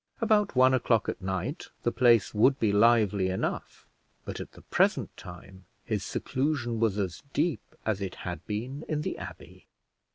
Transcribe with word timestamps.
About 0.19 0.55
one 0.55 0.73
o'clock 0.73 1.07
at 1.09 1.21
night 1.21 1.67
the 1.83 1.91
place 1.91 2.33
would 2.33 2.59
be 2.59 2.71
lively 2.71 3.29
enough, 3.29 3.85
but 4.25 4.39
at 4.39 4.53
the 4.53 4.63
present 4.63 5.15
time 5.15 5.65
his 5.85 6.03
seclusion 6.03 6.79
was 6.79 6.97
as 6.97 7.21
deep 7.33 7.61
as 7.85 8.01
it 8.01 8.15
had 8.25 8.43
been 8.47 8.81
in 8.89 9.03
the 9.03 9.15
abbey. 9.19 9.67